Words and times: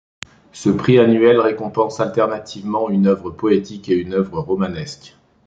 Ce 0.51 0.71
prix 0.71 0.97
annuel 0.97 1.39
récompense 1.39 1.99
alternativement 1.99 2.89
une 2.89 3.05
œuvre 3.05 3.29
poétique 3.29 3.87
et 3.89 3.99
une 3.99 4.13
œuvre 4.15 4.39
romanesque. 4.39 5.15